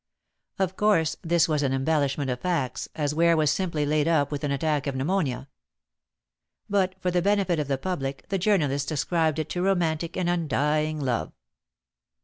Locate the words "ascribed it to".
8.91-9.61